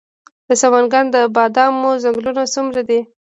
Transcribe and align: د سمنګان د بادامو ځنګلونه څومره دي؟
د 0.47 0.49
سمنګان 0.61 1.05
د 1.11 1.17
بادامو 1.35 1.89
ځنګلونه 2.03 2.43
څومره 2.53 2.81
دي؟ 2.89 2.99